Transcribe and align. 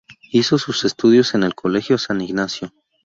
Hizo 0.31 0.57
sus 0.57 0.83
estudios 0.83 1.35
en 1.35 1.43
el 1.43 1.53
Colegio 1.53 1.99
San 1.99 2.21
Ignacio. 2.21 2.73